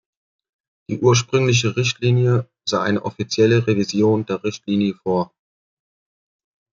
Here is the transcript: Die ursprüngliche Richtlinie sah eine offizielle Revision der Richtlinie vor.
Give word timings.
Die 0.89 0.99
ursprüngliche 0.99 1.77
Richtlinie 1.77 2.49
sah 2.67 2.81
eine 2.81 3.05
offizielle 3.05 3.67
Revision 3.67 4.25
der 4.25 4.43
Richtlinie 4.43 4.95
vor. 4.95 5.31